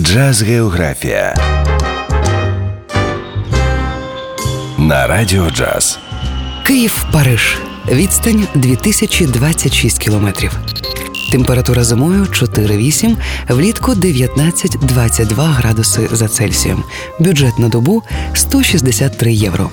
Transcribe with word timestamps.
Джаз 0.00 0.42
Географія 0.42 1.34
на 4.78 5.06
Радіо 5.06 5.50
Джаз. 5.50 5.98
Київ, 6.66 7.04
Париж. 7.12 7.58
Відстань 7.88 8.46
2026 8.54 9.98
кілометрів. 9.98 10.58
Температура 11.32 11.84
зимою 11.84 12.24
4,8, 12.24 13.16
влітку 13.48 13.92
19-22 13.92 15.52
градуси 15.52 16.08
за 16.12 16.28
Цельсієм. 16.28 16.84
Бюджет 17.18 17.58
на 17.58 17.68
добу 17.68 18.02
163 18.34 19.32
євро. 19.32 19.70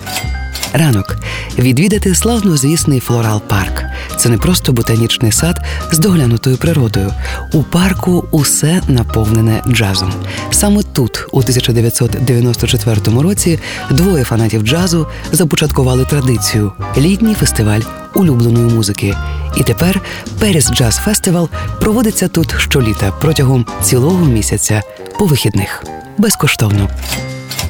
Ранок 0.73 1.17
відвідати 1.59 2.15
славнозвісний 2.15 2.99
флорал 2.99 3.41
парк. 3.41 3.83
Це 4.17 4.29
не 4.29 4.37
просто 4.37 4.73
ботанічний 4.73 5.31
сад 5.31 5.61
з 5.91 5.99
доглянутою 5.99 6.57
природою. 6.57 7.13
У 7.53 7.63
парку 7.63 8.25
усе 8.31 8.81
наповнене 8.87 9.63
джазом. 9.67 10.13
Саме 10.51 10.83
тут, 10.83 11.25
у 11.31 11.39
1994 11.39 13.21
році, 13.21 13.59
двоє 13.91 14.23
фанатів 14.23 14.61
джазу 14.61 15.07
започаткували 15.31 16.05
традицію 16.05 16.71
літній 16.97 17.33
фестиваль 17.33 17.81
улюбленої 18.15 18.65
музики. 18.65 19.15
І 19.57 19.63
тепер 19.63 20.01
Періс 20.39 20.71
Джаз 20.71 20.95
Фестивал 20.95 21.49
проводиться 21.81 22.27
тут 22.27 22.55
щоліта 22.57 23.11
протягом 23.21 23.65
цілого 23.83 24.25
місяця 24.25 24.81
по 25.19 25.25
вихідних 25.25 25.83
безкоштовно. 26.17 26.89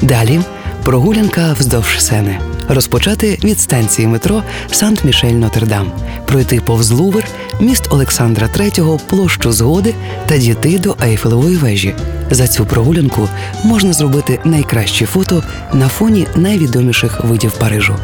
Далі 0.02 0.42
прогулянка 0.84 1.54
вздовж 1.54 2.00
сени. 2.00 2.40
Розпочати 2.68 3.40
від 3.44 3.60
станції 3.60 4.08
метро 4.08 4.44
Сен-Мішель-Нотр-Дам, 4.72 5.86
пройти 6.26 6.62
повз 6.62 6.92
Лувр, 6.92 7.24
міст 7.60 7.88
Олександра 7.90 8.48
III, 8.48 9.00
площу 9.10 9.52
Згоди 9.52 9.96
та 10.26 10.38
дійти 10.38 10.80
до 10.80 10.96
Ейфелевої 11.04 11.58
вежі. 11.58 11.96
За 12.32 12.48
цю 12.48 12.66
прогулянку 12.66 13.30
можна 13.64 13.94
зробити 13.94 14.40
найкращі 14.44 15.06
фото 15.06 15.44
на 15.74 15.88
фоні 15.88 16.28
найвідоміших 16.36 17.24
видів 17.24 17.52
Парижу. 17.52 17.96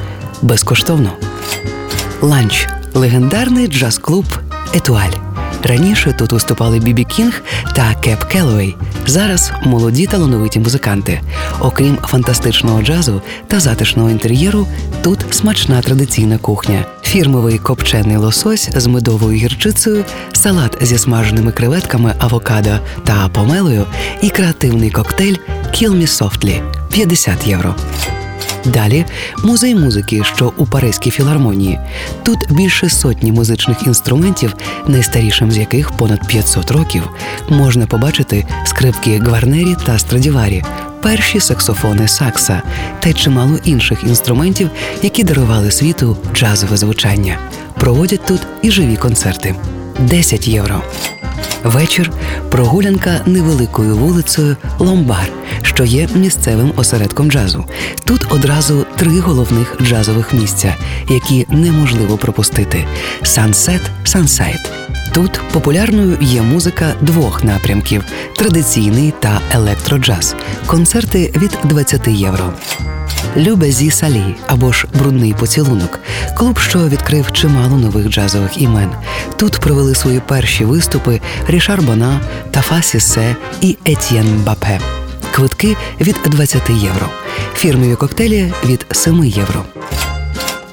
Безкоштовно. 0.41 1.13
Ланч 2.21 2.67
легендарний 2.93 3.67
джаз-клуб 3.67 4.25
Етуаль. 4.73 5.13
Раніше 5.63 6.13
тут 6.17 6.31
виступали 6.31 6.79
Бібі 6.79 7.03
Кінг 7.03 7.41
та 7.75 7.95
Кеб 8.03 8.23
Келлоуей. 8.23 8.75
Зараз 9.09 9.51
молоді 9.63 10.07
талановиті 10.07 10.59
музиканти. 10.59 11.21
Окрім 11.59 11.97
фантастичного 11.97 12.81
джазу 12.81 13.21
та 13.47 13.59
затишного 13.59 14.09
інтер'єру, 14.09 14.67
тут 15.01 15.19
смачна 15.31 15.81
традиційна 15.81 16.37
кухня, 16.37 16.85
фірмовий 17.01 17.57
копчений 17.57 18.17
лосось 18.17 18.69
з 18.75 18.87
медовою 18.87 19.37
гірчицею, 19.37 20.05
салат 20.33 20.77
зі 20.81 20.97
смаженими 20.97 21.51
креветками, 21.51 22.13
авокадо 22.19 22.79
та 23.03 23.27
помелою 23.27 23.85
і 24.21 24.29
креативний 24.29 24.89
коктейль 24.89 25.35
«Kill 25.67 25.91
Me 25.91 26.07
Softly»– 26.07 26.61
50 26.91 27.47
євро. 27.47 27.75
Далі 28.73 29.05
музей 29.43 29.75
музики, 29.75 30.21
що 30.23 30.53
у 30.57 30.65
Паризькій 30.65 31.11
філармонії. 31.11 31.79
Тут 32.23 32.39
більше 32.49 32.89
сотні 32.89 33.31
музичних 33.31 33.87
інструментів, 33.87 34.55
найстарішим 34.87 35.51
з 35.51 35.57
яких 35.57 35.91
понад 35.91 36.27
500 36.27 36.71
років. 36.71 37.09
Можна 37.49 37.87
побачити 37.87 38.45
скрипки 38.65 39.17
Гварнері 39.17 39.75
та 39.85 39.99
Страдіварі, 39.99 40.63
перші 41.01 41.39
саксофони 41.39 42.07
Сакса 42.07 42.61
та 42.99 43.13
чимало 43.13 43.57
інших 43.63 44.03
інструментів, 44.03 44.69
які 45.03 45.23
дарували 45.23 45.71
світу 45.71 46.17
джазове 46.33 46.77
звучання. 46.77 47.37
Проводять 47.79 48.25
тут 48.25 48.41
і 48.61 48.71
живі 48.71 48.95
концерти. 48.95 49.55
10 49.99 50.47
євро. 50.47 50.81
Вечір 51.63 52.11
прогулянка 52.49 53.21
невеликою 53.25 53.95
вулицею 53.95 54.57
Ломбар, 54.79 55.31
що 55.61 55.83
є 55.83 56.09
місцевим 56.15 56.73
осередком 56.75 57.31
джазу. 57.31 57.65
Тут 58.05 58.25
одразу 58.29 58.85
три 58.97 59.19
головних 59.19 59.77
джазових 59.81 60.33
місця, 60.33 60.75
які 61.09 61.45
неможливо 61.49 62.17
пропустити: 62.17 62.85
Сансет, 63.23 63.81
Сансайт. 64.03 64.71
Тут 65.13 65.41
популярною 65.53 66.17
є 66.21 66.41
музика 66.41 66.93
двох 67.01 67.43
напрямків: 67.43 68.03
традиційний 68.35 69.13
та 69.19 69.41
електроджаз. 69.51 70.35
Концерти 70.65 71.33
від 71.35 71.57
20 71.63 72.07
євро. 72.07 72.53
Любезі 73.37 73.91
Салі 73.91 74.35
або 74.47 74.71
ж 74.71 74.87
Брудний 74.99 75.33
поцілунок, 75.33 75.99
клуб, 76.37 76.59
що 76.59 76.79
відкрив 76.79 77.31
чимало 77.31 77.77
нових 77.77 78.09
джазових 78.09 78.61
імен. 78.61 78.89
Тут 79.35 79.59
провели 79.59 79.95
свої 79.95 80.19
перші 80.19 80.65
виступи 80.65 81.21
Рішар 81.47 81.81
Бона, 81.81 82.21
Тафа 82.51 82.81
Сісе 82.81 83.35
і 83.61 83.77
Етьєн 83.85 84.41
Бапе. 84.45 84.79
Квитки 85.31 85.75
від 86.01 86.15
20 86.25 86.69
євро. 86.69 87.09
Фірмові 87.55 87.95
коктейлі 87.95 88.53
від 88.65 88.85
7 88.91 89.23
євро. 89.25 89.63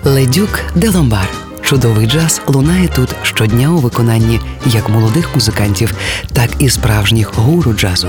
Ледюк 0.05 0.61
де 0.75 0.91
Ломбар. 0.91 1.46
Чудовий 1.67 2.07
джаз 2.07 2.41
лунає 2.47 2.89
тут 2.89 3.15
щодня 3.23 3.71
у 3.71 3.77
виконанні 3.77 4.41
як 4.67 4.89
молодих 4.89 5.35
музикантів, 5.35 5.95
так 6.33 6.51
і 6.59 6.69
справжніх 6.69 7.35
гуру 7.35 7.73
джазу. 7.73 8.09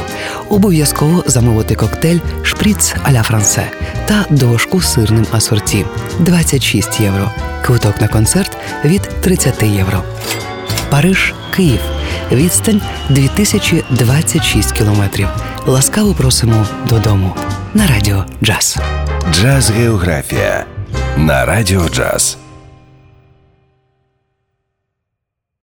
Обов'язково 0.49 1.23
замовити 1.27 1.75
коктейль 1.75 2.19
Шприц 2.43 2.95
à 3.03 3.10
la 3.10 3.23
française 3.23 3.71
та 4.05 4.25
дошку 4.29 4.81
сирним 4.81 5.25
асорті 5.31 5.85
26 6.19 6.99
євро. 6.99 7.31
Квиток 7.65 8.01
на 8.01 8.07
концерт 8.07 8.57
від 8.85 9.01
30 9.01 9.63
євро. 9.63 10.03
Париж, 10.89 11.33
Київ. 11.55 11.79
Відстань 12.31 12.81
2026 13.09 14.71
кілометрів. 14.71 15.27
Ласкаво 15.65 16.13
просимо 16.13 16.65
додому. 16.89 17.35
На 17.73 17.87
радіо 17.87 18.25
Джаз. 18.43 18.77
Джаз 19.31 19.71
Географія 19.71 20.65
на 21.17 21.45
Радіо 21.45 21.89
Джаз. 21.89 22.37